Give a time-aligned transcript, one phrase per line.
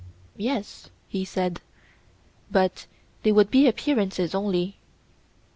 [0.37, 1.61] Yes, he said;
[2.49, 2.87] but
[3.21, 4.79] they would be appearances only.